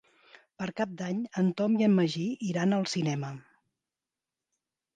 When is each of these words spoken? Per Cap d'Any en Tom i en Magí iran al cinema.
Per 0.61 0.67
Cap 0.79 0.95
d'Any 1.01 1.19
en 1.41 1.51
Tom 1.59 1.75
i 1.81 1.85
en 1.89 1.93
Magí 1.99 2.25
iran 2.49 2.75
al 2.81 2.89
cinema. 2.97 3.33